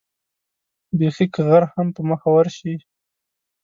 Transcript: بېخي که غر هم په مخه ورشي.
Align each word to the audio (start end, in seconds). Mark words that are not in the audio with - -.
بېخي 0.97 1.25
که 1.33 1.41
غر 1.47 1.63
هم 1.73 1.87
په 1.95 2.01
مخه 2.09 2.29
ورشي. 2.33 2.73